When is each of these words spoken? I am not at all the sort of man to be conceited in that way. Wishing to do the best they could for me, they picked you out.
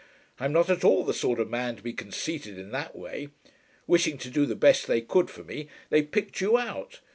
I 0.39 0.45
am 0.45 0.51
not 0.51 0.67
at 0.71 0.83
all 0.83 1.03
the 1.05 1.13
sort 1.13 1.39
of 1.39 1.51
man 1.51 1.75
to 1.75 1.83
be 1.83 1.93
conceited 1.93 2.57
in 2.57 2.71
that 2.71 2.95
way. 2.95 3.27
Wishing 3.85 4.17
to 4.17 4.31
do 4.31 4.47
the 4.47 4.55
best 4.55 4.87
they 4.87 5.01
could 5.01 5.29
for 5.29 5.43
me, 5.43 5.67
they 5.91 6.01
picked 6.01 6.41
you 6.41 6.57
out. 6.57 7.01